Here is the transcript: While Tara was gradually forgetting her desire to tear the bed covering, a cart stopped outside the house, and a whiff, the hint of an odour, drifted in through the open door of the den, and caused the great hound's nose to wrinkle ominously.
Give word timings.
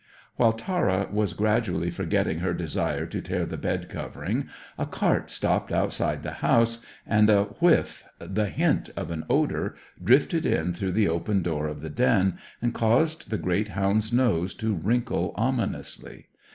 While 0.35 0.53
Tara 0.53 1.07
was 1.11 1.33
gradually 1.33 1.91
forgetting 1.91 2.39
her 2.39 2.55
desire 2.55 3.05
to 3.05 3.21
tear 3.21 3.45
the 3.45 3.55
bed 3.55 3.87
covering, 3.87 4.49
a 4.75 4.87
cart 4.87 5.29
stopped 5.29 5.71
outside 5.71 6.23
the 6.23 6.31
house, 6.41 6.83
and 7.05 7.29
a 7.29 7.43
whiff, 7.59 8.03
the 8.17 8.47
hint 8.47 8.89
of 8.97 9.11
an 9.11 9.25
odour, 9.29 9.75
drifted 10.03 10.43
in 10.43 10.73
through 10.73 10.93
the 10.93 11.07
open 11.07 11.43
door 11.43 11.67
of 11.67 11.81
the 11.81 11.89
den, 11.91 12.39
and 12.63 12.73
caused 12.73 13.29
the 13.29 13.37
great 13.37 13.67
hound's 13.67 14.11
nose 14.11 14.55
to 14.55 14.73
wrinkle 14.73 15.33
ominously. 15.35 16.25